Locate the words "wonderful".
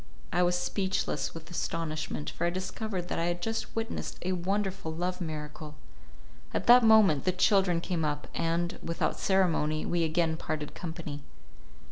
4.31-4.91